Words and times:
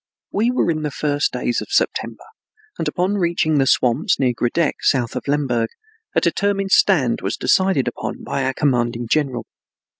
We 0.31 0.49
were 0.49 0.71
in 0.71 0.81
the 0.81 0.89
first 0.89 1.31
days 1.31 1.61
of 1.61 1.67
September, 1.69 2.23
and 2.79 2.87
upon 2.87 3.19
reaching 3.19 3.59
the 3.59 3.67
swamps 3.67 4.17
near 4.17 4.33
Grodeck, 4.33 4.77
south 4.81 5.15
of 5.15 5.27
Lemberg, 5.27 5.69
a 6.15 6.21
determined 6.21 6.71
stand 6.71 7.21
was 7.21 7.37
decided 7.37 7.87
upon 7.87 8.23
by 8.23 8.43
our 8.45 8.53
commanding 8.55 9.07
general. 9.07 9.45